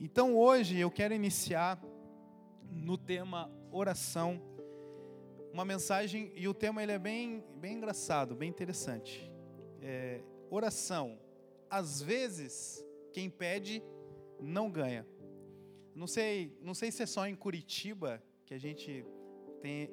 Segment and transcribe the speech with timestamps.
[0.00, 1.80] Então hoje eu quero iniciar
[2.70, 4.42] no tema oração,
[5.52, 9.30] uma mensagem e o tema ele é bem, bem engraçado, bem interessante.
[9.80, 10.20] É,
[10.50, 11.18] oração,
[11.70, 13.82] às vezes quem pede
[14.40, 15.06] não ganha.
[15.94, 19.06] Não sei, não sei se é só em Curitiba que a gente
[19.62, 19.88] tem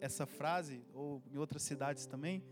[0.00, 2.42] essa frase ou em outras cidades também,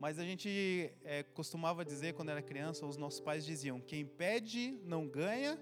[0.00, 4.78] mas a gente é, costumava dizer quando era criança, os nossos pais diziam: quem pede
[4.84, 5.58] não ganha,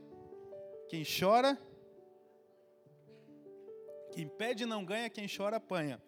[0.95, 1.59] quem chora.
[4.13, 6.01] Quem pede não ganha, quem chora apanha.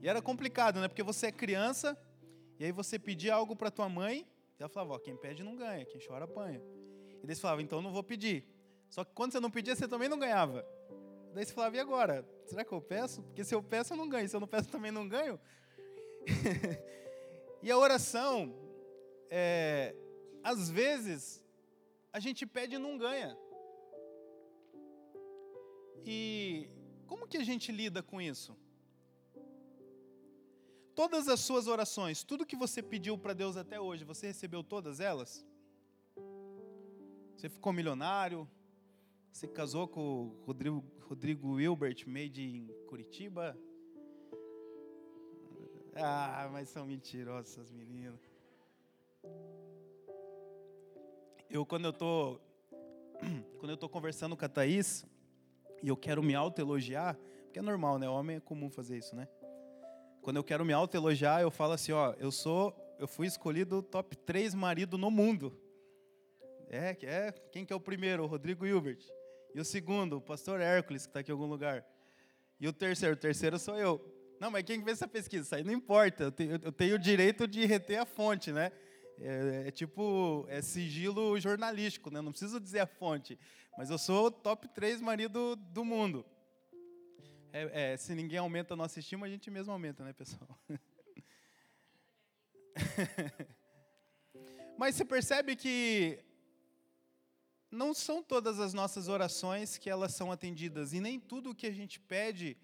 [0.00, 0.86] E era complicado, né?
[0.86, 1.98] Porque você é criança,
[2.56, 4.24] e aí você pedia algo para tua mãe,
[4.56, 6.62] e ela falava: ó, quem pede não ganha, quem chora apanha.
[7.20, 8.46] E daí você falava: então não vou pedir.
[8.88, 10.64] Só que quando você não pedia, você também não ganhava.
[11.34, 12.24] Daí você falava: e agora?
[12.46, 13.24] Será que eu peço?
[13.24, 14.28] Porque se eu peço, eu não ganho.
[14.28, 15.40] Se eu não peço, também não ganho.
[17.60, 18.54] E a oração,
[19.28, 19.92] é,
[20.44, 21.44] às vezes,
[22.12, 23.36] a gente pede e não ganha.
[26.04, 26.68] E
[27.06, 28.56] como que a gente lida com isso?
[30.94, 34.98] Todas as suas orações, tudo que você pediu para Deus até hoje, você recebeu todas
[34.98, 35.46] elas?
[37.36, 38.48] Você ficou milionário?
[39.32, 43.56] Você casou com o Rodrigo, Rodrigo Wilbert, made em Curitiba?
[45.94, 48.20] Ah, mas são mentirosas essas meninas.
[51.48, 52.40] Eu quando eu tô
[53.58, 55.06] quando eu tô conversando com a Thaís
[55.82, 58.08] e eu quero me autoelogiar, porque é normal, né?
[58.08, 59.28] Homem é comum fazer isso, né?
[60.22, 64.16] Quando eu quero me autoelogiar, eu falo assim, ó, eu sou, eu fui escolhido top
[64.16, 65.58] 3 marido no mundo.
[66.68, 68.24] É, é, quem que é o primeiro?
[68.24, 69.00] O Rodrigo Hilbert.
[69.54, 71.84] E o segundo, o pastor Hércules, que está aqui em algum lugar.
[72.60, 74.04] E o terceiro, o terceiro sou eu.
[74.40, 75.44] Não, mas quem fez essa pesquisa?
[75.44, 76.24] Isso aí não importa.
[76.24, 78.70] Eu tenho, eu tenho o direito de reter a fonte, né?
[79.20, 82.20] É, é, tipo, é sigilo jornalístico, né?
[82.20, 83.38] Não preciso dizer a fonte.
[83.76, 86.24] Mas eu sou o top 3 marido do mundo.
[87.52, 90.58] É, é, se ninguém aumenta a nossa estima, a gente mesmo aumenta, né, pessoal?
[94.78, 96.22] Mas você percebe que
[97.70, 101.66] não são todas as nossas orações que elas são atendidas e nem tudo o que
[101.66, 102.56] a gente pede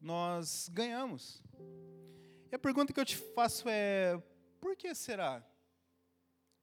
[0.00, 1.42] nós ganhamos.
[2.50, 4.20] E a pergunta que eu te faço é:
[4.60, 5.44] por que será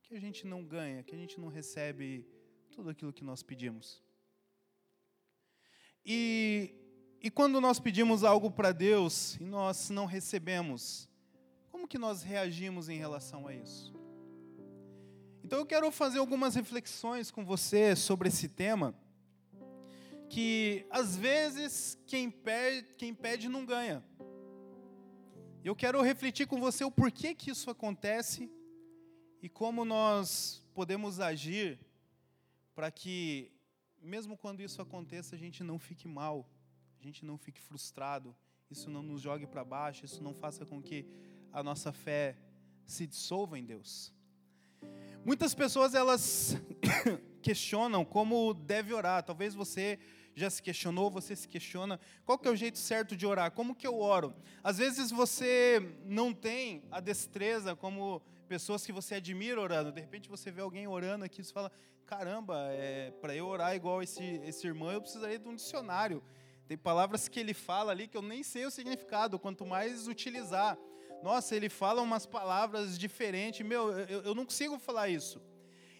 [0.07, 2.27] que a gente não ganha, que a gente não recebe
[2.69, 4.03] tudo aquilo que nós pedimos?
[6.05, 6.75] E,
[7.19, 11.09] e quando nós pedimos algo para Deus e nós não recebemos,
[11.71, 13.95] como que nós reagimos em relação a isso?
[15.43, 18.95] Então eu quero fazer algumas reflexões com você sobre esse tema
[20.29, 24.03] que às vezes quem pede, quem pede não ganha.
[25.63, 28.51] Eu quero refletir com você o porquê que isso acontece
[29.45, 31.79] e como nós podemos agir
[32.73, 33.51] para que,
[34.01, 36.50] mesmo quando isso aconteça, a gente não fique mal,
[37.00, 38.35] a gente não fique frustrado,
[38.72, 41.05] isso não nos jogue para baixo, isso não faça com que
[41.53, 42.35] a nossa fé
[42.88, 44.11] se dissolva em Deus.
[45.23, 46.57] Muitas pessoas elas
[47.39, 49.22] questionam como deve orar.
[49.22, 50.00] Talvez você
[50.34, 53.51] já se questionou, você se questiona, qual que é o jeito certo de orar?
[53.51, 54.34] Como que eu oro?
[54.63, 59.91] Às vezes você não tem a destreza como pessoas que você admira orando.
[59.91, 61.72] De repente você vê alguém orando aqui e você fala:
[62.06, 66.23] caramba, é, para eu orar igual esse, esse irmão, eu precisaria de um dicionário.
[66.67, 70.78] Tem palavras que ele fala ali que eu nem sei o significado, quanto mais utilizar.
[71.22, 73.66] Nossa, ele fala umas palavras diferentes.
[73.66, 75.41] Meu, eu, eu não consigo falar isso.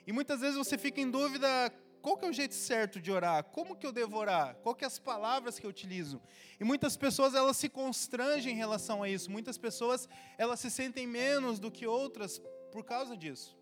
[0.08, 1.72] E muitas vezes você fica em dúvida
[2.06, 3.44] qual que é o jeito certo de orar?
[3.46, 4.54] Como que eu devo orar?
[4.62, 6.22] Qual que é as palavras que eu utilizo?
[6.60, 9.32] E muitas pessoas elas se constrangem em relação a isso.
[9.32, 10.08] Muitas pessoas
[10.38, 12.40] elas se sentem menos do que outras
[12.72, 13.58] por causa disso.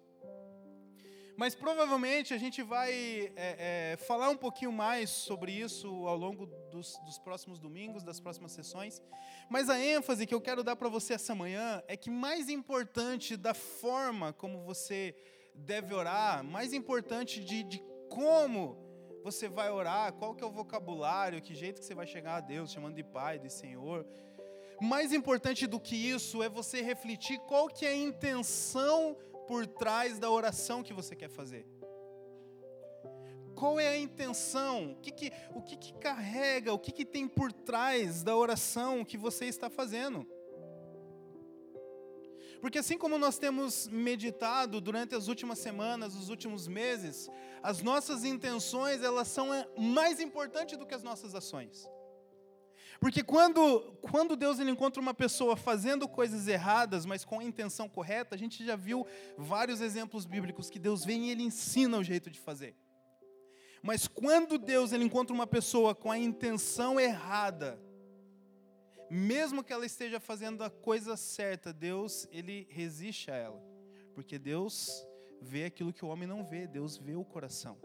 [1.37, 2.91] Mas provavelmente a gente vai
[3.37, 8.19] é, é, falar um pouquinho mais sobre isso ao longo dos, dos, próximos domingos, das
[8.19, 9.01] próximas sessões.
[9.49, 13.37] Mas a ênfase que eu quero dar para você essa manhã é que mais importante
[13.37, 15.15] da forma como você
[15.55, 18.77] deve orar, mais importante de, de como
[19.23, 22.41] você vai orar, qual que é o vocabulário, que jeito que você vai chegar a
[22.41, 24.05] Deus, chamando de Pai, de Senhor.
[24.79, 29.17] Mais importante do que isso é você refletir qual que é a intenção
[29.47, 31.65] por trás da oração que você quer fazer.
[33.55, 34.91] Qual é a intenção?
[34.91, 36.71] O que, que, o que, que carrega?
[36.71, 40.27] O que, que tem por trás da oração que você está fazendo?
[42.63, 47.29] Porque assim como nós temos meditado durante as últimas semanas, os últimos meses,
[47.61, 51.85] as nossas intenções, elas são é, mais importantes do que as nossas ações.
[53.01, 57.89] Porque quando, quando Deus ele encontra uma pessoa fazendo coisas erradas, mas com a intenção
[57.89, 59.05] correta, a gente já viu
[59.37, 62.77] vários exemplos bíblicos que Deus vem e ele ensina o jeito de fazer.
[63.81, 67.77] Mas quando Deus ele encontra uma pessoa com a intenção errada,
[69.13, 73.63] mesmo que ela esteja fazendo a coisa certa, Deus ele resiste a ela,
[74.15, 75.05] porque Deus
[75.39, 77.77] vê aquilo que o homem não vê, Deus vê o coração.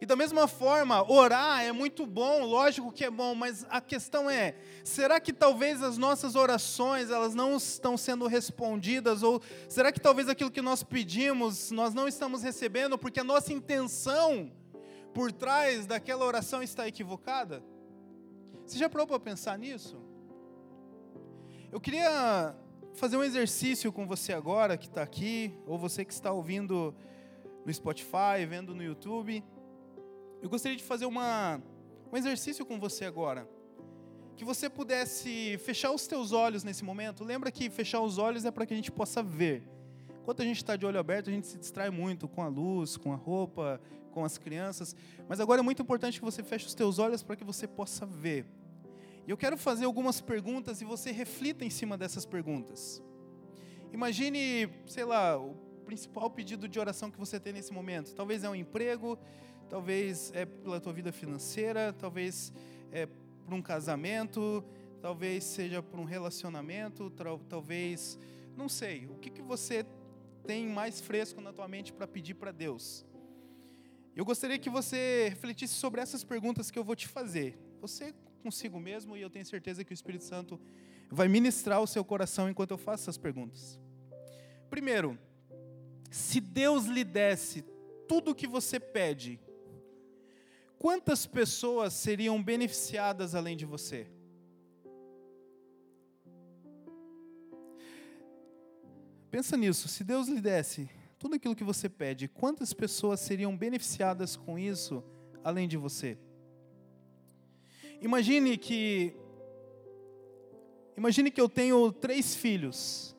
[0.00, 4.28] E da mesma forma, orar é muito bom, lógico que é bom, mas a questão
[4.28, 10.00] é, será que talvez as nossas orações, elas não estão sendo respondidas ou será que
[10.00, 14.52] talvez aquilo que nós pedimos, nós não estamos recebendo porque a nossa intenção
[15.14, 17.62] por trás daquela oração está equivocada?
[18.66, 20.15] Você já parou para pensar nisso?
[21.72, 22.54] Eu queria
[22.94, 26.94] fazer um exercício com você agora que está aqui, ou você que está ouvindo
[27.64, 29.42] no Spotify, vendo no YouTube.
[30.40, 31.60] Eu gostaria de fazer uma,
[32.12, 33.48] um exercício com você agora.
[34.36, 37.24] Que você pudesse fechar os teus olhos nesse momento.
[37.24, 39.68] Lembra que fechar os olhos é para que a gente possa ver.
[40.22, 42.96] Enquanto a gente está de olho aberto, a gente se distrai muito com a luz,
[42.96, 43.80] com a roupa,
[44.12, 44.94] com as crianças.
[45.28, 48.06] Mas agora é muito importante que você feche os teus olhos para que você possa
[48.06, 48.46] ver.
[49.26, 53.02] Eu quero fazer algumas perguntas e você reflita em cima dessas perguntas.
[53.92, 58.14] Imagine, sei lá, o principal pedido de oração que você tem nesse momento.
[58.14, 59.18] Talvez é um emprego,
[59.68, 62.52] talvez é pela tua vida financeira, talvez
[62.92, 64.64] é por um casamento,
[65.00, 67.10] talvez seja por um relacionamento,
[67.48, 68.16] talvez,
[68.56, 69.84] não sei, o que, que você
[70.46, 73.04] tem mais fresco na tua mente para pedir para Deus?
[74.14, 77.58] Eu gostaria que você refletisse sobre essas perguntas que eu vou te fazer.
[77.80, 80.60] Você consigo mesmo e eu tenho certeza que o Espírito Santo
[81.10, 83.78] vai ministrar o seu coração enquanto eu faço essas perguntas.
[84.68, 85.18] Primeiro,
[86.10, 87.62] se Deus lhe desse
[88.08, 89.40] tudo o que você pede,
[90.78, 94.06] quantas pessoas seriam beneficiadas além de você?
[99.30, 104.36] Pensa nisso, se Deus lhe desse tudo aquilo que você pede, quantas pessoas seriam beneficiadas
[104.36, 105.02] com isso
[105.42, 106.18] além de você?
[108.00, 109.14] Imagine que
[110.96, 113.14] Imagine que eu tenho três filhos.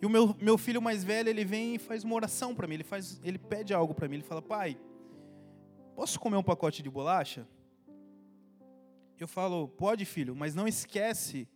[0.00, 2.74] E o meu, meu filho mais velho, ele vem e faz uma oração para mim,
[2.74, 4.78] ele faz, ele pede algo para mim, ele fala: "Pai,
[5.94, 7.46] posso comer um pacote de bolacha?
[9.18, 11.46] Eu falo, pode filho, mas não esquece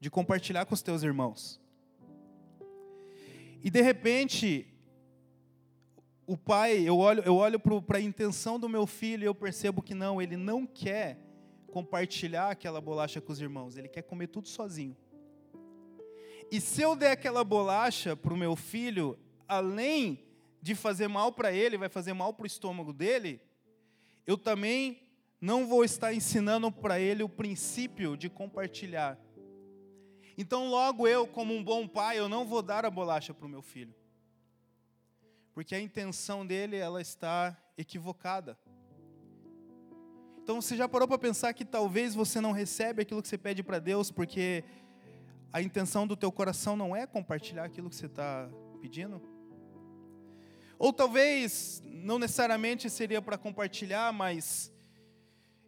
[0.00, 1.60] de compartilhar com os teus irmãos.
[3.62, 4.66] E de repente,
[6.26, 9.82] o pai, eu olho, eu olho para a intenção do meu filho e eu percebo
[9.82, 11.18] que não, ele não quer
[11.70, 14.96] compartilhar aquela bolacha com os irmãos, ele quer comer tudo sozinho.
[16.50, 20.22] E se eu der aquela bolacha para o meu filho, além
[20.60, 23.40] de fazer mal para ele, vai fazer mal para o estômago dele,
[24.26, 25.00] eu também
[25.40, 29.18] não vou estar ensinando para ele o princípio de compartilhar.
[30.38, 33.48] Então, logo eu, como um bom pai, eu não vou dar a bolacha para o
[33.48, 33.94] meu filho.
[35.54, 38.58] Porque a intenção dele, ela está equivocada.
[40.42, 43.62] Então, você já parou para pensar que talvez você não recebe aquilo que você pede
[43.62, 44.64] para Deus, porque
[45.52, 48.50] a intenção do teu coração não é compartilhar aquilo que você está
[48.80, 49.22] pedindo?
[50.78, 54.72] Ou talvez, não necessariamente seria para compartilhar, mas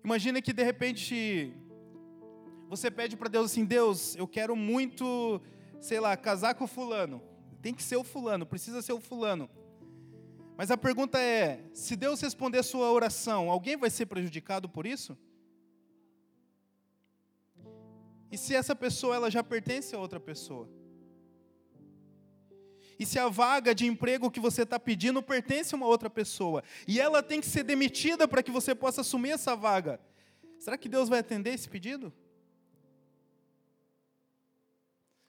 [0.03, 1.55] imagina que de repente
[2.69, 5.41] você pede para Deus assim: Deus, eu quero muito,
[5.81, 7.23] sei lá, casar com o fulano.
[7.63, 9.49] Tem que ser o fulano, precisa ser o fulano.
[10.56, 15.17] Mas a pergunta é: se Deus responder sua oração, alguém vai ser prejudicado por isso?
[18.31, 20.69] E se essa pessoa ela já pertence a outra pessoa?
[22.99, 26.62] E se a vaga de emprego que você está pedindo pertence a uma outra pessoa,
[26.87, 30.00] e ela tem que ser demitida para que você possa assumir essa vaga,
[30.59, 32.12] será que Deus vai atender esse pedido?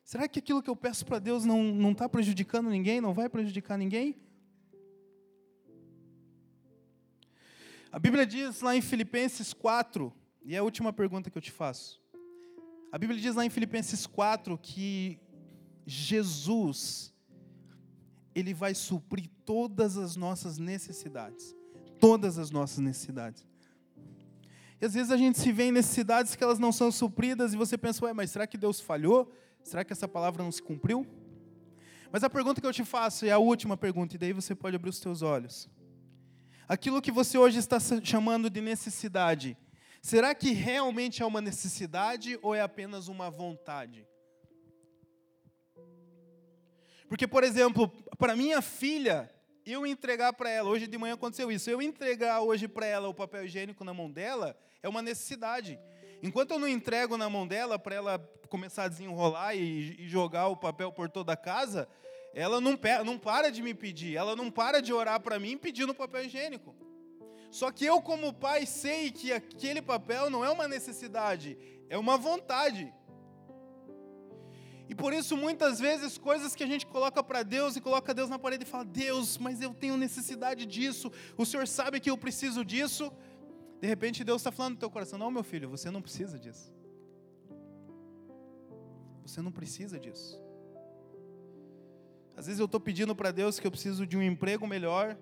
[0.04, 3.78] Será que aquilo que eu peço para Deus não está prejudicando ninguém, não vai prejudicar
[3.78, 4.16] ninguém?
[7.96, 10.12] A Bíblia diz lá em Filipenses 4,
[10.44, 12.04] e é a última pergunta que eu te faço.
[12.92, 15.18] A Bíblia diz lá em Filipenses 4 que
[15.86, 17.14] Jesus
[18.36, 21.56] ele vai suprir todas as nossas necessidades.
[21.98, 23.48] Todas as nossas necessidades.
[24.82, 27.56] E às vezes a gente se vê em necessidades que elas não são supridas e
[27.56, 29.32] você pensa, ué, mas será que Deus falhou?
[29.64, 31.08] Será que essa palavra não se cumpriu?
[32.12, 34.76] Mas a pergunta que eu te faço é a última pergunta, e daí você pode
[34.76, 35.70] abrir os teus olhos.
[36.68, 39.56] Aquilo que você hoje está chamando de necessidade,
[40.02, 44.08] será que realmente é uma necessidade ou é apenas uma vontade?
[47.08, 49.32] Porque, por exemplo, para minha filha,
[49.64, 53.14] eu entregar para ela, hoje de manhã aconteceu isso, eu entregar hoje para ela o
[53.14, 55.80] papel higiênico na mão dela é uma necessidade.
[56.24, 58.18] Enquanto eu não entrego na mão dela para ela
[58.50, 61.88] começar a desenrolar e, e, jogar o papel por toda a casa,
[62.36, 65.96] ela não, não para de me pedir, ela não para de orar para mim pedindo
[65.96, 66.76] papel higiênico.
[67.50, 71.58] Só que eu, como pai, sei que aquele papel não é uma necessidade,
[71.90, 72.94] é uma vontade.
[74.90, 78.30] E por isso, muitas vezes, coisas que a gente coloca para Deus e coloca Deus
[78.30, 82.18] na parede e fala: Deus, mas eu tenho necessidade disso, o Senhor sabe que eu
[82.18, 83.14] preciso disso.
[83.80, 86.74] De repente, Deus está falando no teu coração: Não, meu filho, você não precisa disso.
[89.26, 90.45] Você não precisa disso.
[92.36, 95.18] Às vezes eu estou pedindo para Deus que eu preciso de um emprego melhor,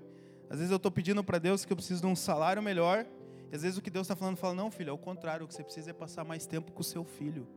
[0.50, 3.06] às vezes eu estou pedindo para Deus que eu preciso de um salário melhor,
[3.52, 5.48] e às vezes o que Deus está falando, fala: Não, filho, é o contrário, o
[5.48, 7.48] que você precisa é passar mais tempo com o seu filho.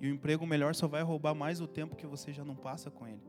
[0.00, 2.90] E o emprego melhor só vai roubar mais o tempo que você já não passa
[2.90, 3.22] com ele.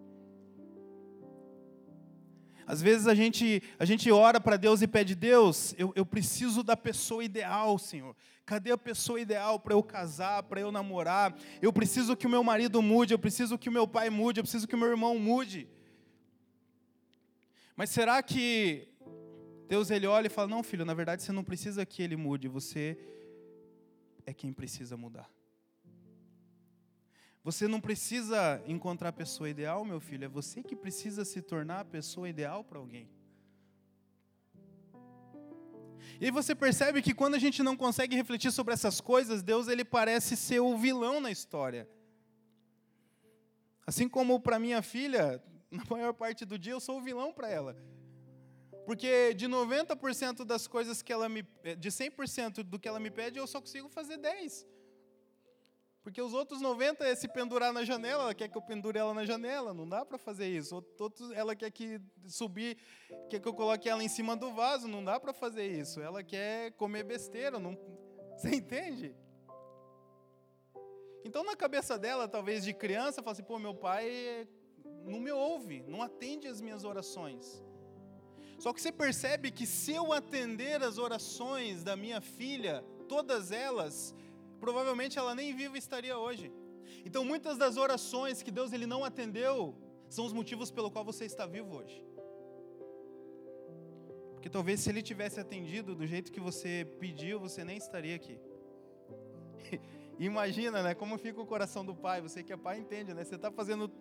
[2.68, 6.62] Às vezes a gente, a gente ora para Deus e pede, Deus, eu, eu preciso
[6.62, 8.14] da pessoa ideal, Senhor.
[8.46, 11.34] Cadê a pessoa ideal para eu casar, para eu namorar?
[11.62, 14.44] Eu preciso que o meu marido mude, eu preciso que o meu pai mude, eu
[14.44, 15.66] preciso que o meu irmão mude.
[17.74, 18.90] Mas será que
[19.70, 22.50] Deus ele olha e fala: Não, filho, na verdade você não precisa que ele mude,
[22.50, 22.98] você
[24.26, 25.37] é quem precisa mudar.
[27.48, 31.80] Você não precisa encontrar a pessoa ideal, meu filho, é você que precisa se tornar
[31.80, 33.10] a pessoa ideal para alguém.
[36.20, 39.70] E aí você percebe que quando a gente não consegue refletir sobre essas coisas, Deus
[39.70, 41.88] ele parece ser o vilão na história.
[43.86, 47.50] Assim como para minha filha, na maior parte do dia eu sou o vilão para
[47.50, 47.78] ela.
[48.86, 51.44] Porque de 90% das coisas que ela me
[51.78, 54.68] de 100% do que ela me pede, eu só consigo fazer 10.
[56.08, 59.14] Porque os outros 90 é se pendurar na janela, ela quer que eu pendure ela
[59.14, 60.82] na janela, não dá para fazer isso.
[60.98, 62.78] Outros, ela quer que subir,
[63.30, 66.00] quer que eu coloque ela em cima do vaso, não dá para fazer isso.
[66.00, 67.78] Ela quer comer besteira, não,
[68.38, 69.14] você entende?
[71.26, 74.48] Então na cabeça dela, talvez de criança, fala assim: "Pô, meu pai
[75.04, 77.62] não me ouve, não atende as minhas orações".
[78.60, 84.16] Só que você percebe que se eu atender as orações da minha filha, todas elas,
[84.60, 86.52] provavelmente ela nem viva estaria hoje.
[87.06, 89.76] Então, muitas das orações que Deus ele não atendeu
[90.10, 92.04] são os motivos pelo qual você está vivo hoje.
[94.34, 98.40] Porque talvez se ele tivesse atendido do jeito que você pediu, você nem estaria aqui.
[100.20, 102.22] Imagina, né, como fica o coração do pai.
[102.22, 103.24] Você que é pai entende, né?
[103.24, 103.92] Você está fazendo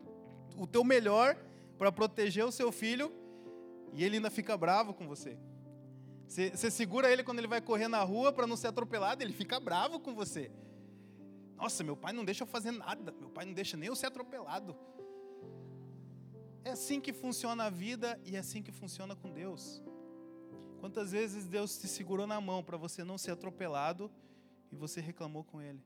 [0.56, 1.36] o teu melhor
[1.76, 3.12] para proteger o seu filho
[3.92, 5.36] e ele ainda fica bravo com você.
[6.26, 9.32] Você, você segura ele quando ele vai correr na rua para não ser atropelado, ele
[9.32, 10.50] fica bravo com você.
[11.56, 14.06] Nossa, meu pai não deixa eu fazer nada, meu pai não deixa nem eu ser
[14.06, 14.76] atropelado.
[16.64, 19.82] É assim que funciona a vida e é assim que funciona com Deus.
[20.80, 24.10] Quantas vezes Deus te segurou na mão para você não ser atropelado
[24.70, 25.82] e você reclamou com Ele?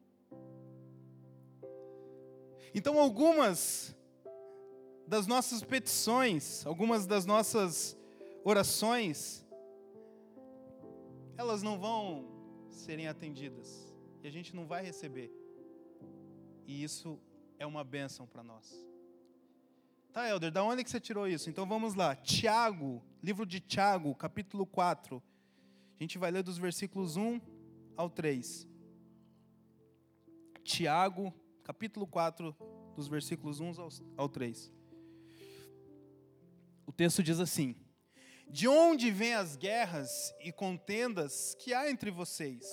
[2.75, 3.95] Então, algumas
[5.07, 7.97] das nossas petições, algumas das nossas
[8.45, 9.45] orações,
[11.41, 12.27] elas não vão
[12.69, 13.91] serem atendidas
[14.23, 15.33] e a gente não vai receber.
[16.67, 17.19] E isso
[17.59, 18.87] é uma bênção para nós.
[20.13, 21.49] Tá, Helder, da onde que você tirou isso?
[21.49, 22.15] Então vamos lá.
[22.15, 25.23] Tiago, livro de Tiago, capítulo 4.
[25.99, 27.41] A gente vai ler dos versículos 1
[27.97, 28.69] ao 3.
[30.63, 31.33] Tiago,
[31.65, 32.55] capítulo 4,
[32.95, 33.73] dos versículos 1
[34.15, 34.71] ao 3.
[36.85, 37.75] O texto diz assim:
[38.51, 42.67] de onde vêm as guerras e contendas que há entre vocês?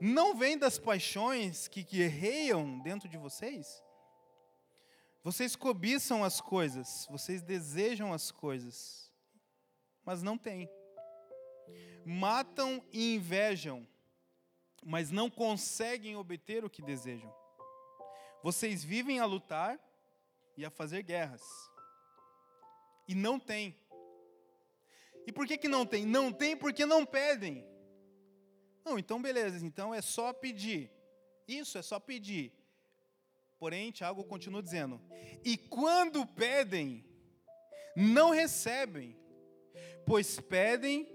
[0.00, 3.80] Não vêm das paixões que guerreiam dentro de vocês?
[5.22, 9.12] Vocês cobiçam as coisas, vocês desejam as coisas,
[10.04, 10.68] mas não têm.
[12.04, 13.86] Matam e invejam,
[14.84, 17.32] mas não conseguem obter o que desejam.
[18.42, 19.78] Vocês vivem a lutar
[20.56, 21.42] e a fazer guerras,
[23.06, 23.80] e não têm
[25.26, 26.04] e por que, que não tem?
[26.04, 27.64] Não tem porque não pedem.
[28.84, 30.90] Não, então beleza, então é só pedir.
[31.46, 32.52] Isso é só pedir.
[33.58, 35.00] Porém, Tiago continua dizendo:
[35.44, 37.04] E quando pedem,
[37.94, 39.16] não recebem,
[40.04, 41.06] pois pedem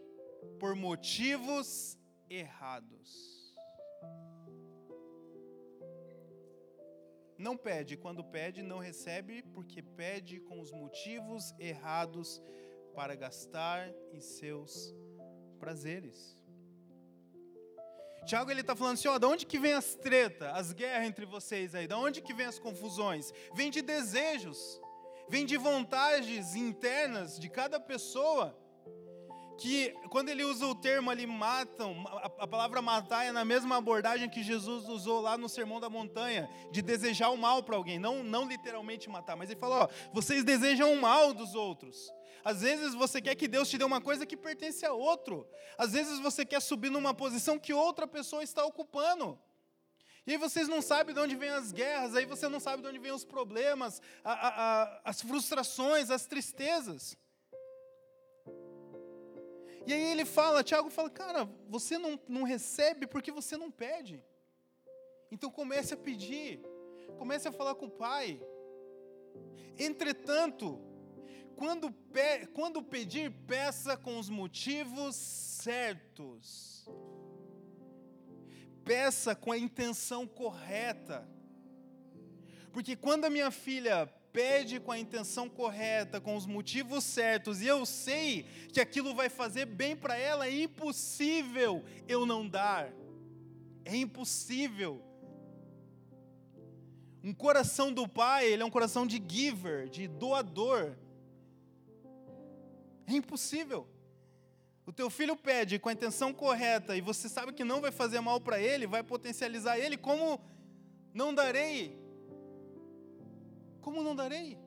[0.59, 1.97] por motivos
[2.29, 3.37] errados.
[7.37, 12.41] Não pede, quando pede, não recebe, porque pede com os motivos errados
[12.97, 14.91] para gastar em seus
[15.59, 16.35] prazeres.
[18.25, 21.23] Tiago ele está falando assim, ó, da onde que vem as tretas, as guerras entre
[21.23, 21.85] vocês aí?
[21.85, 23.31] Da onde que vem as confusões?
[23.53, 24.81] Vem de desejos,
[25.29, 28.57] vem de vontades internas de cada pessoa
[29.57, 32.03] que quando ele usa o termo ali matam,
[32.37, 36.49] a, palavra matar é na mesma abordagem que Jesus usou lá no Sermão da Montanha,
[36.71, 40.43] de desejar o mal para alguém, não, não literalmente matar, mas ele falou: ó, vocês
[40.43, 42.13] desejam o mal dos outros.
[42.43, 45.45] Às vezes você quer que Deus te dê uma coisa que pertence a outro.
[45.77, 49.37] Às vezes você quer subir numa posição que outra pessoa está ocupando.
[50.25, 52.87] E aí vocês não sabem de onde vêm as guerras, aí você não sabe de
[52.89, 54.47] onde vêm os problemas, a, a,
[54.83, 57.17] a, as frustrações, as tristezas.
[59.87, 64.21] E aí ele fala, Tiago fala, cara, você não, não recebe porque você não pede.
[65.31, 66.59] Então comece a pedir,
[67.17, 68.37] comece a falar com o Pai.
[69.79, 70.77] Entretanto,
[71.55, 76.85] quando, pe quando pedir, peça com os motivos certos.
[78.83, 81.25] Peça com a intenção correta.
[82.73, 87.65] Porque quando a minha filha pede com a intenção correta, com os motivos certos, e
[87.65, 92.93] eu sei que aquilo vai fazer bem para ela, é impossível eu não dar.
[93.83, 95.01] É impossível.
[97.23, 100.95] Um coração do pai, ele é um coração de giver, de doador.
[103.07, 103.87] É impossível.
[104.85, 108.19] O teu filho pede com a intenção correta e você sabe que não vai fazer
[108.19, 110.39] mal para ele, vai potencializar ele, como
[111.11, 112.06] não darei
[113.87, 114.59] como não darei?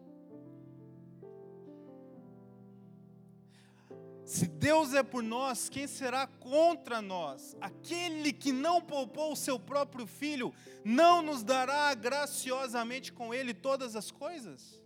[4.25, 7.55] Se Deus é por nós, quem será contra nós?
[7.61, 13.95] Aquele que não poupou o seu próprio filho, não nos dará graciosamente com ele todas
[13.95, 14.81] as coisas?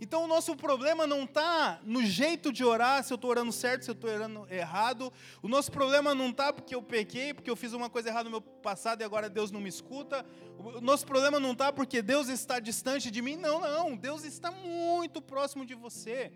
[0.00, 3.84] Então o nosso problema não está no jeito de orar, se eu estou orando certo,
[3.84, 5.12] se eu estou orando errado.
[5.42, 8.30] O nosso problema não está porque eu pequei, porque eu fiz uma coisa errada no
[8.30, 10.24] meu passado e agora Deus não me escuta.
[10.56, 13.36] O nosso problema não está porque Deus está distante de mim.
[13.36, 13.96] Não, não.
[13.96, 16.32] Deus está muito próximo de você.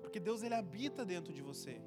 [0.00, 1.80] Porque Deus ele habita dentro de você.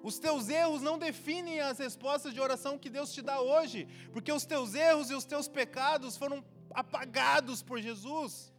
[0.00, 4.30] Os teus erros não definem as respostas de oração que Deus te dá hoje, porque
[4.30, 8.54] os teus erros e os teus pecados foram apagados por Jesus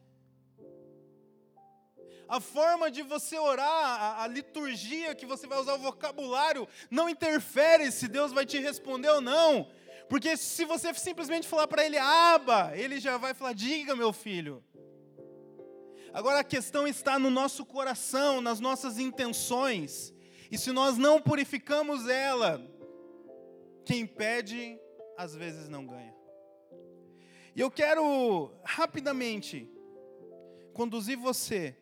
[2.27, 7.09] a forma de você orar, a, a, liturgia que você vai usar, o vocabulário, não
[7.09, 9.69] interfere se Deus vai te responder ou não.
[10.09, 14.63] Porque se você simplesmente falar para ele, aba, ele já vai falar, diga, meu filho.
[16.13, 20.13] Agora a questão está no nosso coração, nas nossas intenções.
[20.49, 22.61] E se nós não purificamos ela,
[23.85, 24.79] quem pede,
[25.17, 26.15] às vezes não ganha.
[27.55, 29.69] E eu quero rapidamente
[30.73, 31.75] conduzir você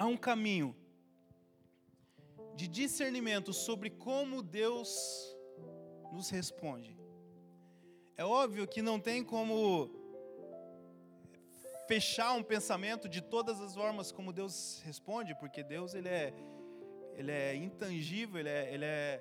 [0.00, 0.74] há um caminho
[2.56, 5.36] de discernimento sobre como Deus
[6.10, 6.96] nos responde.
[8.16, 9.90] É óbvio que não tem como
[11.86, 16.32] fechar um pensamento de todas as formas como Deus responde, porque Deus ele é,
[17.14, 19.20] ele é intangível, ele é, ele é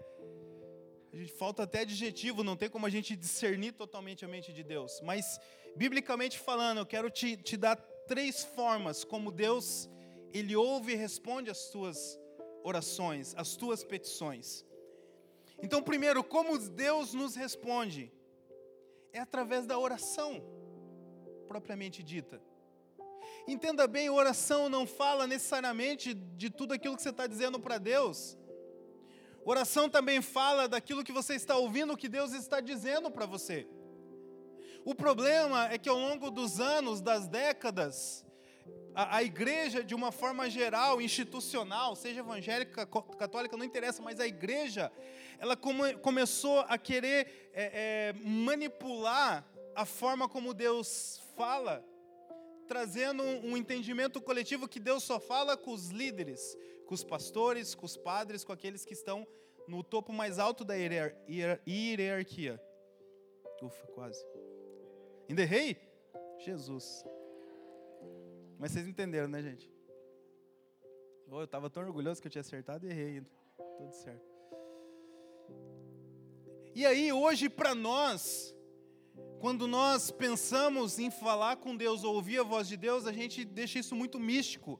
[1.11, 4.63] a gente falta até adjetivo, não tem como a gente discernir totalmente a mente de
[4.63, 5.01] Deus.
[5.01, 5.41] Mas,
[5.75, 7.75] biblicamente falando, eu quero te, te dar
[8.07, 9.89] três formas como Deus
[10.33, 12.19] ele ouve e responde as tuas
[12.63, 14.65] orações, as tuas petições.
[15.61, 18.11] Então, primeiro, como Deus nos responde?
[19.11, 20.41] É através da oração,
[21.47, 22.41] propriamente dita.
[23.47, 28.37] Entenda bem, oração não fala necessariamente de tudo aquilo que você está dizendo para Deus.
[29.43, 33.67] Oração também fala daquilo que você está ouvindo, que Deus está dizendo para você.
[34.85, 38.25] O problema é que ao longo dos anos, das décadas,
[38.93, 42.85] a, a, igreja, de uma forma geral, institucional, seja evangélica,
[43.17, 44.91] católica, não interessa, mas a igreja,
[45.37, 51.85] ela come, começou a querer é, é, manipular a forma como Deus fala,
[52.67, 57.85] trazendo um, entendimento coletivo que Deus só fala com os líderes, com os pastores, com
[57.85, 59.25] os padres, com aqueles que estão
[59.67, 62.61] no topo mais alto da hierarquia.
[63.61, 64.25] Ufa, quase.
[65.29, 65.77] Ainda errei?
[66.39, 67.05] Jesus.
[68.59, 69.71] Mas vocês entenderam, né, gente?
[71.31, 73.29] Oh, eu estava tão orgulhoso que eu tinha acertado e errei ainda.
[73.77, 74.27] Tudo certo.
[76.75, 78.53] E aí, hoje, para nós,
[79.39, 83.45] quando nós pensamos em falar com Deus ou ouvir a voz de Deus, a gente
[83.45, 84.77] deixa isso muito místico.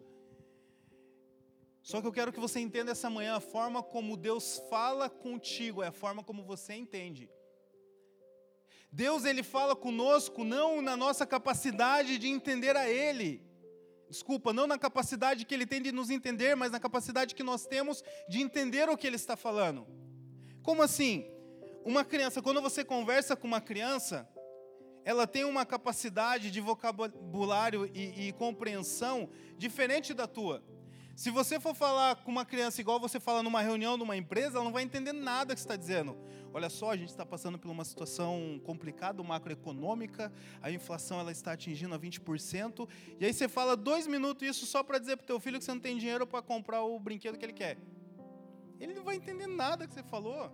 [1.82, 5.82] Só que eu quero que você entenda essa manhã a forma como Deus fala contigo,
[5.82, 7.30] é a forma como você entende.
[8.92, 13.49] Deus ele fala conosco não na nossa capacidade de entender a ele,
[14.10, 17.66] Desculpa, não na capacidade que ele tem de nos entender, mas na capacidade que nós
[17.66, 19.86] temos de entender o que ele está falando.
[20.64, 21.30] Como assim?
[21.86, 24.28] Uma criança, quando você conversa com uma criança,
[25.06, 30.64] ela tem uma capacidade de vocabulário e, e compreensão diferente da tua.
[31.20, 34.64] Se você for falar com uma criança igual você fala numa reunião, numa empresa, ela
[34.64, 36.18] não vai entender nada que você está dizendo.
[36.54, 41.52] Olha só, a gente está passando por uma situação complicada, macroeconômica, a inflação ela está
[41.52, 42.88] atingindo a 20%,
[43.20, 45.66] e aí você fala dois minutos isso só para dizer para o teu filho que
[45.66, 47.78] você não tem dinheiro para comprar o brinquedo que ele quer.
[48.80, 50.50] Ele não vai entender nada que você falou.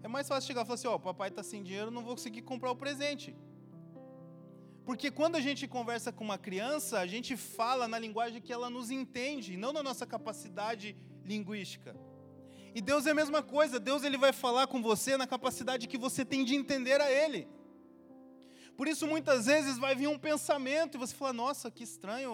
[0.00, 2.14] É mais fácil chegar e falar assim, ó, oh, papai está sem dinheiro, não vou
[2.14, 3.36] conseguir comprar o presente.
[4.88, 8.70] Porque quando a gente conversa com uma criança, a gente fala na linguagem que ela
[8.70, 10.96] nos entende, não na nossa capacidade
[11.26, 11.94] linguística.
[12.74, 15.98] E Deus é a mesma coisa, Deus ele vai falar com você na capacidade que
[15.98, 17.46] você tem de entender a Ele.
[18.78, 22.30] Por isso, muitas vezes vai vir um pensamento e você fala: Nossa, que estranho,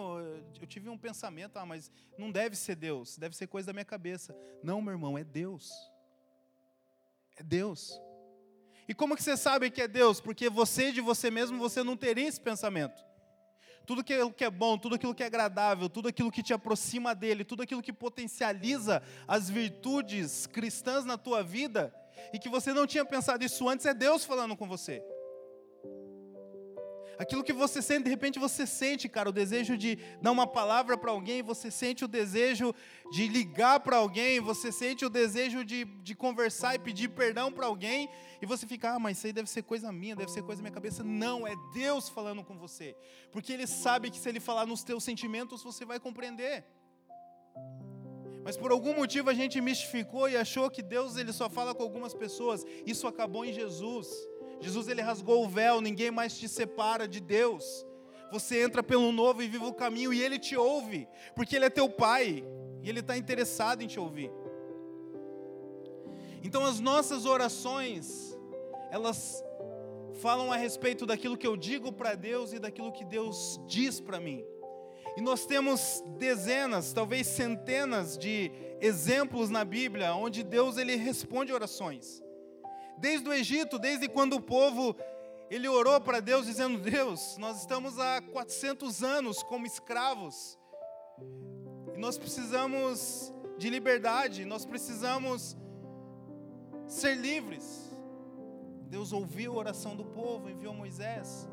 [0.61, 3.83] eu tive um pensamento, ah, mas não deve ser Deus, deve ser coisa da minha
[3.83, 4.33] cabeça.
[4.63, 5.73] Não, meu irmão, é Deus.
[7.35, 7.99] É Deus.
[8.87, 10.21] E como que você sabe que é Deus?
[10.21, 13.03] Porque você de você mesmo você não teria esse pensamento.
[13.85, 17.13] Tudo aquilo que é bom, tudo aquilo que é agradável, tudo aquilo que te aproxima
[17.13, 21.93] dele, tudo aquilo que potencializa as virtudes cristãs na tua vida,
[22.33, 25.03] e que você não tinha pensado isso antes, é Deus falando com você.
[27.17, 30.97] Aquilo que você sente, de repente você sente, cara, o desejo de dar uma palavra
[30.97, 32.73] para alguém, você sente o desejo
[33.11, 37.67] de ligar para alguém, você sente o desejo de, de conversar e pedir perdão para
[37.67, 38.09] alguém,
[38.41, 40.63] e você fica, ah, mas isso aí deve ser coisa minha, deve ser coisa da
[40.63, 41.03] minha cabeça.
[41.03, 42.95] Não, é Deus falando com você,
[43.31, 46.65] porque Ele sabe que se Ele falar nos teus sentimentos, você vai compreender.
[48.45, 51.81] Mas por algum motivo a gente mistificou e achou que Deus ele só fala com
[51.81, 52.63] algumas pessoas.
[52.85, 54.07] Isso acabou em Jesus.
[54.59, 57.85] Jesus ele rasgou o véu, ninguém mais te separa de Deus.
[58.31, 61.69] Você entra pelo novo e vive o caminho e ele te ouve, porque ele é
[61.69, 62.43] teu pai
[62.81, 64.31] e ele está interessado em te ouvir.
[66.43, 68.37] Então as nossas orações,
[68.91, 69.43] elas
[70.15, 74.19] falam a respeito daquilo que eu digo para Deus e daquilo que Deus diz para
[74.19, 74.43] mim.
[75.17, 82.24] E nós temos dezenas, talvez centenas de exemplos na Bíblia onde Deus ele responde orações.
[82.97, 84.95] Desde o Egito, desde quando o povo
[85.49, 90.57] ele orou para Deus dizendo: "Deus, nós estamos há 400 anos como escravos.
[91.93, 95.55] E nós precisamos de liberdade, nós precisamos
[96.87, 97.91] ser livres."
[98.87, 101.47] Deus ouviu a oração do povo, enviou Moisés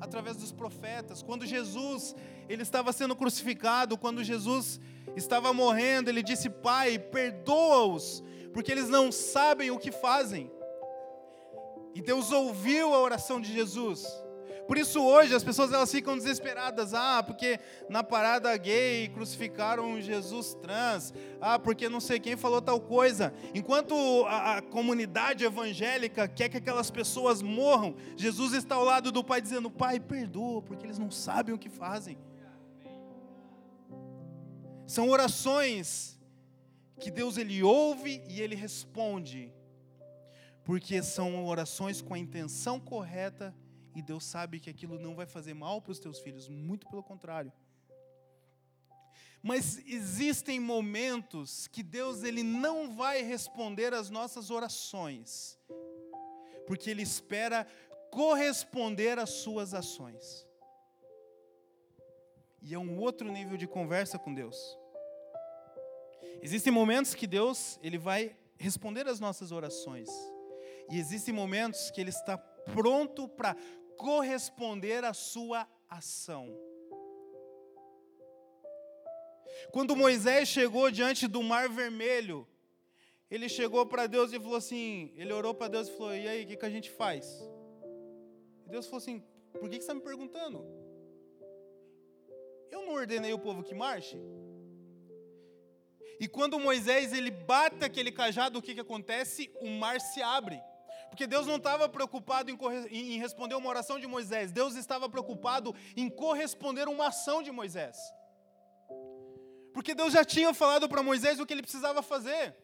[0.00, 1.22] através dos profetas.
[1.22, 2.14] Quando Jesus
[2.48, 4.80] ele estava sendo crucificado, quando Jesus
[5.16, 10.50] estava morrendo, ele disse: "Pai, perdoa-os, porque eles não sabem o que fazem."
[11.94, 14.06] E Deus ouviu a oração de Jesus.
[14.66, 16.94] Por isso hoje as pessoas elas ficam desesperadas.
[16.94, 21.12] Ah, porque na parada gay crucificaram Jesus trans.
[21.40, 23.34] Ah, porque não sei quem falou tal coisa.
[23.54, 23.94] Enquanto
[24.26, 29.40] a, a comunidade evangélica quer que aquelas pessoas morram, Jesus está ao lado do Pai
[29.40, 32.16] dizendo: Pai, perdoa, porque eles não sabem o que fazem.
[34.86, 36.18] São orações
[37.00, 39.52] que Deus ele ouve e ele responde
[40.64, 43.54] porque são orações com a intenção correta
[43.94, 47.02] e Deus sabe que aquilo não vai fazer mal para os teus filhos, muito pelo
[47.02, 47.52] contrário.
[49.42, 55.58] Mas existem momentos que Deus ele não vai responder às nossas orações,
[56.66, 57.66] porque ele espera
[58.10, 60.46] corresponder às suas ações.
[62.62, 64.78] E é um outro nível de conversa com Deus.
[66.40, 70.08] Existem momentos que Deus ele vai responder às nossas orações.
[70.92, 73.56] E existem momentos que ele está pronto para
[73.96, 76.54] corresponder à sua ação.
[79.70, 82.46] Quando Moisés chegou diante do Mar Vermelho,
[83.30, 86.44] ele chegou para Deus e falou assim: ele orou para Deus e falou: E aí,
[86.44, 87.26] o que, que a gente faz?
[88.66, 90.62] E Deus falou assim: Por que, que você está me perguntando?
[92.70, 94.18] Eu não ordenei o povo que marche?
[96.20, 99.50] E quando Moisés ele bate aquele cajado, o que, que acontece?
[99.62, 100.60] O mar se abre.
[101.12, 102.56] Porque Deus não estava preocupado em,
[102.90, 107.98] em, responder uma oração de Moisés, Deus estava preocupado em corresponder uma ação de Moisés.
[109.74, 112.56] Porque Deus já tinha falado para Moisés o que ele precisava fazer.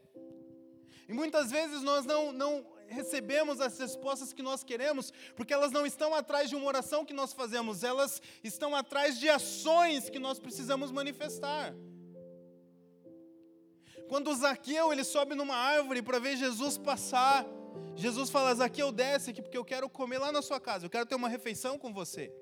[1.06, 5.84] E muitas vezes nós não, não recebemos as respostas que nós queremos, porque elas não
[5.84, 10.38] estão atrás de uma oração que nós fazemos, elas estão atrás de ações que nós
[10.38, 11.74] precisamos manifestar.
[14.08, 17.44] Quando Zaqueu ele sobe numa árvore para ver Jesus passar,
[17.96, 21.06] Jesus fala: Zaqueu, desce aqui, porque eu quero comer lá na sua casa, eu quero
[21.06, 22.32] ter uma refeição com você.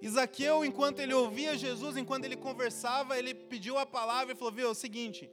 [0.00, 4.52] E Zaqueu, enquanto ele ouvia Jesus, enquanto ele conversava, ele pediu a palavra e falou:
[4.52, 5.30] Viu, é o seguinte,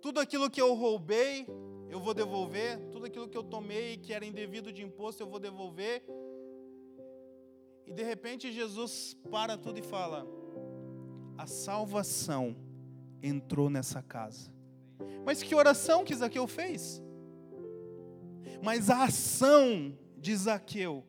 [0.00, 1.46] tudo aquilo que eu roubei,
[1.90, 5.40] eu vou devolver, tudo aquilo que eu tomei que era indevido de imposto, eu vou
[5.40, 6.04] devolver.
[7.86, 10.26] E de repente Jesus para tudo e fala:
[11.36, 12.56] A salvação
[13.22, 14.52] entrou nessa casa.
[15.24, 17.02] Mas que oração que Zaqueu fez?
[18.62, 21.04] Mas a ação de Zaqueu,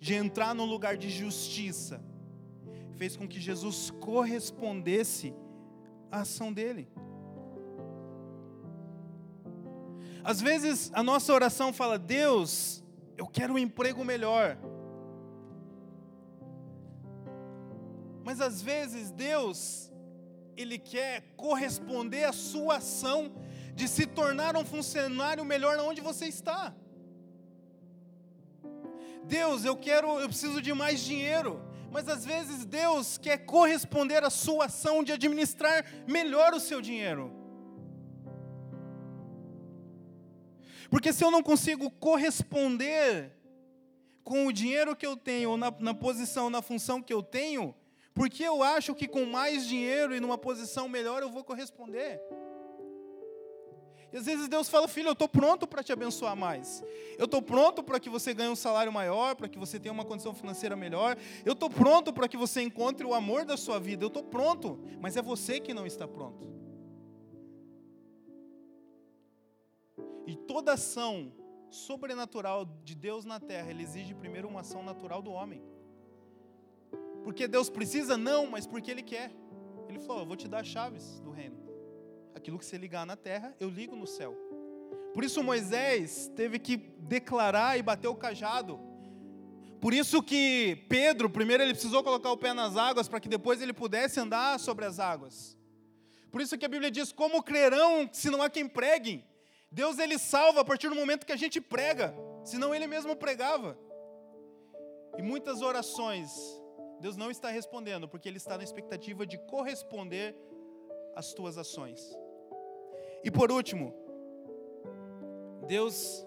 [0.00, 2.02] de entrar num lugar de justiça,
[2.96, 5.34] fez com que Jesus correspondesse
[6.10, 6.88] à ação dele.
[10.24, 12.82] Às vezes a nossa oração fala: Deus,
[13.16, 14.56] eu quero um emprego melhor.
[18.24, 19.92] Mas às vezes Deus,
[20.56, 23.32] Ele quer corresponder à sua ação
[23.74, 26.74] de se tornar um funcionário melhor onde você está.
[29.24, 31.62] Deus, eu quero, eu preciso de mais dinheiro.
[31.92, 37.30] Mas às vezes Deus quer corresponder à sua ação de administrar melhor o seu dinheiro.
[40.90, 43.32] Porque se eu não consigo corresponder
[44.24, 47.74] com o dinheiro que eu tenho, na, na posição, na função que eu tenho,
[48.14, 52.20] porque eu acho que com mais dinheiro e numa posição melhor eu vou corresponder.
[54.12, 56.84] E às vezes Deus fala, filho, eu estou pronto para te abençoar mais.
[57.16, 60.04] Eu estou pronto para que você ganhe um salário maior, para que você tenha uma
[60.04, 61.16] condição financeira melhor.
[61.44, 64.04] Eu estou pronto para que você encontre o amor da sua vida.
[64.04, 66.52] Eu estou pronto, mas é você que não está pronto.
[70.26, 71.32] E toda ação
[71.70, 75.62] sobrenatural de Deus na terra, ele exige primeiro uma ação natural do homem.
[77.24, 78.16] Porque Deus precisa?
[78.16, 79.32] Não, mas porque Ele quer.
[79.88, 81.61] Ele falou: Eu vou te dar chaves do reino.
[82.34, 84.36] Aquilo que você ligar na terra, eu ligo no céu.
[85.14, 88.80] Por isso Moisés teve que declarar e bater o cajado.
[89.80, 93.60] Por isso que Pedro, primeiro ele precisou colocar o pé nas águas para que depois
[93.60, 95.56] ele pudesse andar sobre as águas.
[96.30, 99.24] Por isso que a Bíblia diz: Como crerão se não há quem pregue?
[99.70, 102.14] Deus ele salva a partir do momento que a gente prega,
[102.44, 103.78] senão ele mesmo pregava.
[105.18, 106.30] E muitas orações
[107.02, 110.36] Deus não está respondendo, porque Ele está na expectativa de corresponder
[111.16, 112.16] às tuas ações.
[113.24, 113.94] E por último,
[115.66, 116.26] Deus,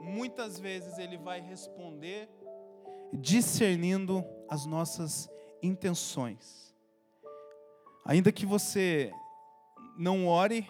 [0.00, 2.28] muitas vezes, Ele vai responder
[3.12, 5.28] discernindo as nossas
[5.62, 6.74] intenções.
[8.04, 9.12] Ainda que você
[9.98, 10.66] não ore,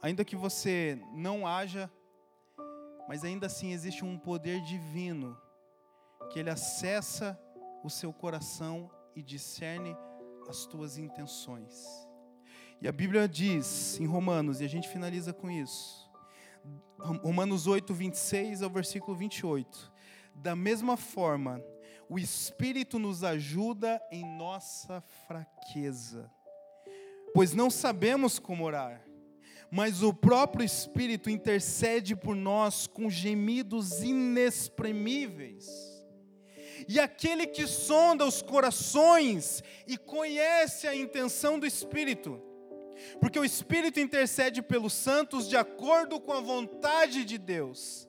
[0.00, 1.90] ainda que você não haja,
[3.08, 5.36] mas ainda assim existe um poder divino
[6.30, 7.38] que ele acessa
[7.82, 9.96] o seu coração e discerne
[10.48, 12.08] as tuas intenções.
[12.82, 16.10] E a Bíblia diz em Romanos, e a gente finaliza com isso,
[16.98, 19.92] Romanos 8, 26 ao versículo 28.
[20.34, 21.62] Da mesma forma,
[22.08, 26.30] o Espírito nos ajuda em nossa fraqueza,
[27.34, 29.04] pois não sabemos como orar,
[29.70, 35.68] mas o próprio Espírito intercede por nós com gemidos inexprimíveis.
[36.88, 42.49] E aquele que sonda os corações e conhece a intenção do Espírito,
[43.20, 48.08] porque o Espírito intercede pelos santos de acordo com a vontade de Deus.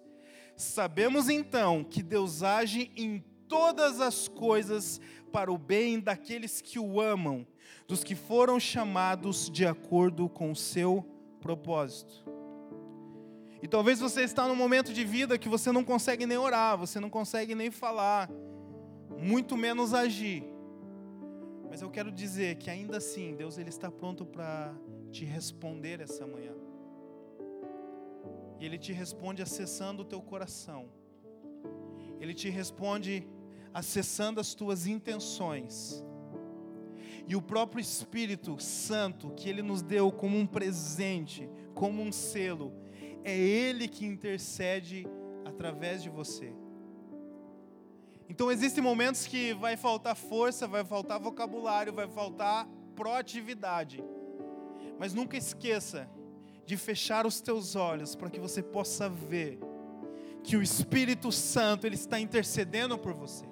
[0.56, 5.02] Sabemos então que Deus age em todas as coisas
[5.32, 7.46] para o bem daqueles que o amam,
[7.88, 11.06] dos que foram chamados de acordo com o seu
[11.42, 12.26] propósito.
[13.62, 17.00] E talvez você está num momento de vida que você não consegue nem orar, você
[17.00, 18.30] não consegue nem falar,
[19.18, 20.51] muito menos agir.
[21.72, 24.76] Mas eu quero dizer que ainda assim, Deus ele está pronto para
[25.10, 26.54] te responder essa manhã.
[28.60, 30.90] E ele te responde acessando o teu coração.
[32.20, 33.26] Ele te responde
[33.74, 36.04] acessando as tuas intenções.
[37.26, 42.74] E o próprio Espírito Santo, que ele nos deu como um presente, como um selo,
[43.24, 45.08] é ele que intercede
[45.46, 46.54] através de você.
[48.32, 52.66] Então existem momentos que vai faltar força, vai faltar vocabulário, vai faltar
[52.96, 54.02] proatividade.
[54.98, 56.10] Mas nunca esqueça
[56.66, 59.60] de fechar os teus olhos para que você possa ver
[60.46, 63.44] que o Espírito Santo ele está intercedendo por você.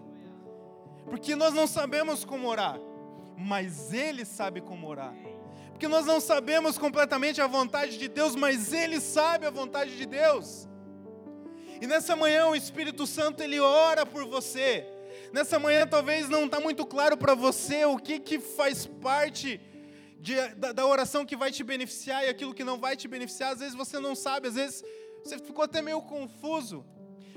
[1.04, 2.80] Porque nós não sabemos como orar,
[3.38, 5.14] mas ele sabe como orar.
[5.72, 10.06] Porque nós não sabemos completamente a vontade de Deus, mas ele sabe a vontade de
[10.06, 10.70] Deus.
[11.82, 14.86] E nessa manhã o Espírito Santo ele ora por você.
[15.32, 19.62] Nessa manhã talvez não está muito claro para você o que, que faz parte
[20.20, 23.54] de, da, da oração que vai te beneficiar e aquilo que não vai te beneficiar.
[23.54, 24.84] Às vezes você não sabe, às vezes
[25.24, 26.86] você ficou até meio confuso.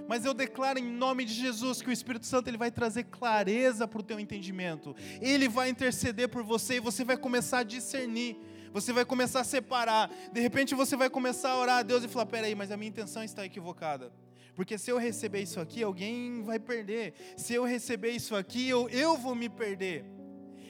[0.09, 3.87] Mas eu declaro em nome de Jesus que o Espírito Santo ele vai trazer clareza
[3.87, 4.97] para o teu entendimento.
[5.21, 8.37] Ele vai interceder por você e você vai começar a discernir.
[8.73, 10.11] Você vai começar a separar.
[10.33, 12.89] De repente você vai começar a orar a Deus e falar: peraí, mas a minha
[12.89, 14.13] intenção está equivocada.
[14.55, 17.15] Porque se eu receber isso aqui, alguém vai perder.
[17.37, 20.05] Se eu receber isso aqui, eu, eu vou me perder.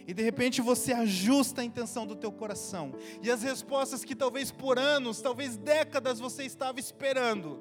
[0.07, 2.93] E de repente você ajusta a intenção do teu coração.
[3.23, 7.61] E as respostas que talvez por anos, talvez décadas você estava esperando,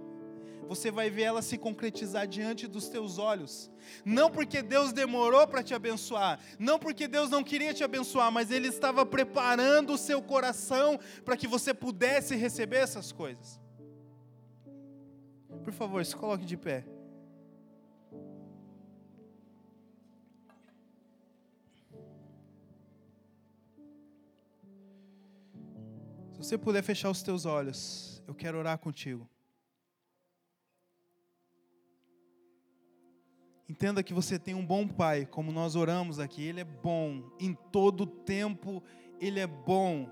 [0.68, 3.70] você vai ver ela se concretizar diante dos teus olhos.
[4.06, 8.52] Não porque Deus demorou para te abençoar, não porque Deus não queria te abençoar, mas
[8.52, 13.61] Ele estava preparando o seu coração para que você pudesse receber essas coisas.
[15.64, 16.86] Por favor, se coloque de pé.
[26.32, 29.30] Se você puder fechar os teus olhos, eu quero orar contigo.
[33.70, 37.54] Entenda que você tem um bom pai, como nós oramos aqui, ele é bom, em
[37.54, 38.84] todo tempo
[39.20, 40.10] ele é bom.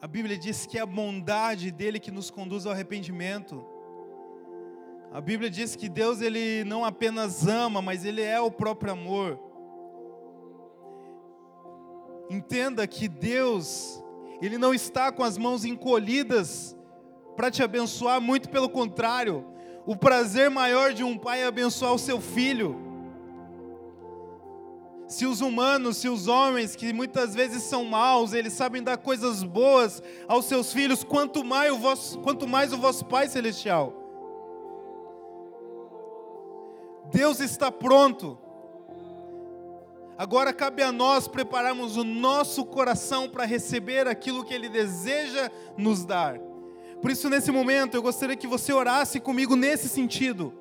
[0.00, 3.64] A Bíblia diz que é a bondade dele que nos conduz ao arrependimento.
[5.12, 9.40] A Bíblia diz que Deus ele não apenas ama, mas ele é o próprio amor.
[12.30, 14.00] Entenda que Deus,
[14.40, 16.76] ele não está com as mãos encolhidas
[17.36, 19.44] para te abençoar, muito pelo contrário.
[19.84, 22.87] O prazer maior de um pai é abençoar o seu filho
[25.08, 29.42] se os humanos, se os homens, que muitas vezes são maus, eles sabem dar coisas
[29.42, 33.94] boas aos seus filhos, quanto mais o vosso, quanto mais o vosso Pai Celestial.
[37.10, 38.38] Deus está pronto.
[40.18, 46.04] Agora cabe a nós prepararmos o nosso coração para receber aquilo que Ele deseja nos
[46.04, 46.38] dar.
[47.00, 50.52] Por isso, nesse momento, eu gostaria que você orasse comigo nesse sentido.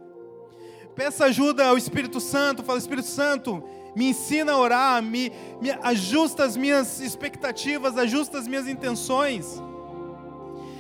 [0.98, 3.64] Peça ajuda ao Espírito Santo, fala: Espírito Santo,
[3.96, 5.32] me ensina a orar, me,
[5.62, 9.62] me ajusta as minhas expectativas, ajusta as minhas intenções.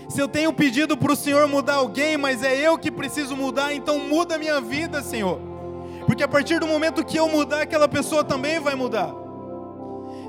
[0.09, 3.75] Se eu tenho pedido para o Senhor mudar alguém, mas é eu que preciso mudar,
[3.75, 5.39] então muda a minha vida, Senhor.
[6.07, 9.13] Porque a partir do momento que eu mudar, aquela pessoa também vai mudar.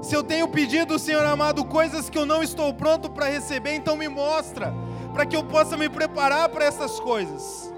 [0.03, 3.97] Se eu tenho pedido, Senhor amado, coisas que eu não estou pronto para receber, então
[3.97, 4.71] me mostra,
[5.15, 7.78] para que eu possa me preparar para essas coisas.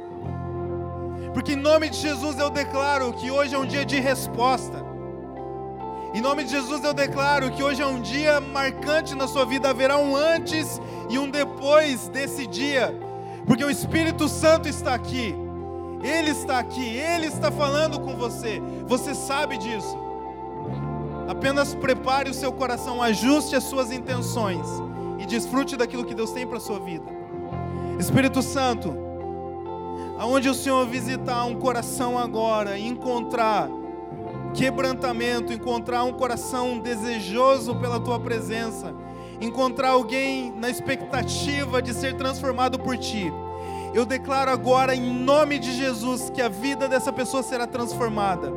[1.32, 4.84] Porque em nome de Jesus eu declaro que hoje é um dia de resposta.
[6.12, 9.70] Em nome de Jesus eu declaro que hoje é um dia marcante na sua vida,
[9.70, 12.92] haverá um antes e um depois desse dia,
[13.46, 15.34] porque o Espírito Santo está aqui,
[16.02, 19.96] Ele está aqui, Ele está falando com você, você sabe disso.
[21.28, 24.66] Apenas prepare o seu coração, ajuste as suas intenções
[25.20, 27.06] e desfrute daquilo que Deus tem para a sua vida.
[28.00, 29.09] Espírito Santo,
[30.20, 33.70] aonde o Senhor visitar um coração agora e encontrar
[34.52, 38.94] quebrantamento, encontrar um coração desejoso pela tua presença,
[39.40, 43.32] encontrar alguém na expectativa de ser transformado por ti.
[43.94, 48.52] Eu declaro agora, em nome de Jesus, que a vida dessa pessoa será transformada.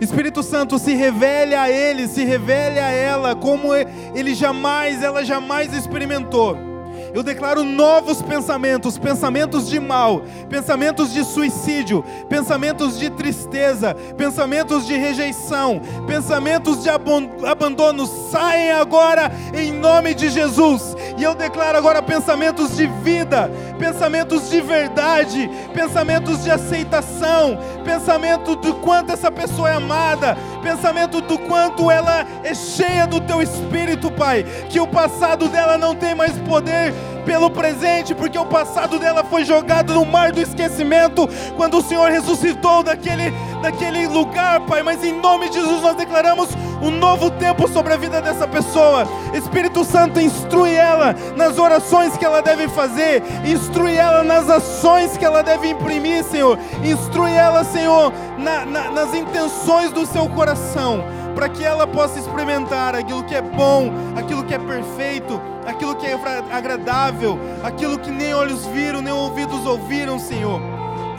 [0.00, 5.72] Espírito Santo, se revele a ele, se revele a ela, como ele jamais, ela jamais
[5.72, 6.73] experimentou
[7.14, 14.96] eu declaro novos pensamentos, pensamentos de mal, pensamentos de suicídio, pensamentos de tristeza, pensamentos de
[14.96, 18.04] rejeição, pensamentos de abandono.
[18.04, 20.96] Saem agora em nome de Jesus.
[21.16, 23.48] E eu declaro agora pensamentos de vida,
[23.78, 31.38] pensamentos de verdade, pensamentos de aceitação, pensamento do quanto essa pessoa é amada, pensamento do
[31.38, 36.32] quanto ela é cheia do teu espírito, Pai, que o passado dela não tem mais
[36.38, 41.82] poder pelo presente, porque o passado dela foi jogado no mar do esquecimento quando o
[41.82, 44.82] Senhor ressuscitou daquele, daquele lugar, Pai.
[44.82, 46.48] Mas em nome de Jesus nós declaramos
[46.82, 49.06] um novo tempo sobre a vida dessa pessoa.
[49.32, 55.24] Espírito Santo, instrui ela nas orações que ela deve fazer, instrui ela nas ações que
[55.24, 56.58] ela deve imprimir, Senhor.
[56.84, 58.12] Instrui ela, Senhor,
[58.44, 61.02] na, na, nas intenções do seu coração
[61.34, 66.06] para que ela possa experimentar aquilo que é bom, aquilo que é perfeito, aquilo que
[66.06, 66.14] é
[66.52, 70.60] agradável, aquilo que nem olhos viram, nem ouvidos ouviram, Senhor.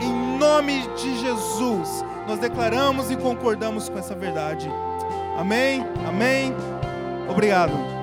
[0.00, 4.70] Em nome de Jesus, nós declaramos e concordamos com essa verdade.
[5.36, 5.84] Amém?
[6.08, 6.54] Amém?
[7.28, 7.95] Obrigado.